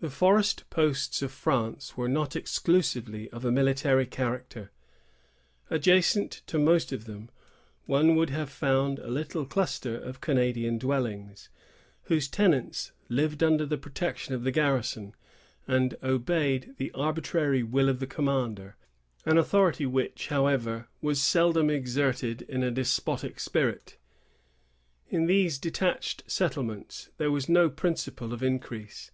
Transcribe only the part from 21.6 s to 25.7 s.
exerted in a despotic spirit. In these